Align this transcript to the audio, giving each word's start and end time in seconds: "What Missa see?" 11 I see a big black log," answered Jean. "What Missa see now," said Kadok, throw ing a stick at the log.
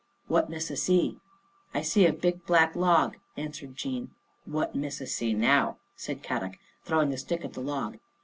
"What 0.33 0.49
Missa 0.49 0.75
see?" 0.75 1.01
11 1.73 1.75
I 1.75 1.81
see 1.83 2.07
a 2.07 2.11
big 2.11 2.43
black 2.47 2.75
log," 2.75 3.17
answered 3.37 3.75
Jean. 3.75 4.09
"What 4.45 4.73
Missa 4.73 5.05
see 5.05 5.35
now," 5.35 5.77
said 5.95 6.23
Kadok, 6.23 6.57
throw 6.83 7.03
ing 7.03 7.13
a 7.13 7.17
stick 7.19 7.45
at 7.45 7.53
the 7.53 7.61
log. 7.61 7.99